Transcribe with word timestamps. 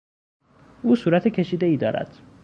او 0.83 0.95
صورت 0.95 1.27
کشیدهای 1.27 1.77
دارد. 1.77 2.17